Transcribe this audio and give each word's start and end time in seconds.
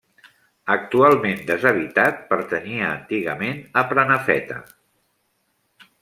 Actualment 0.75 1.43
deshabitat, 1.49 2.23
pertanyia 2.31 2.87
antigament 2.93 3.61
a 3.81 3.83
Prenafeta. 3.91 4.57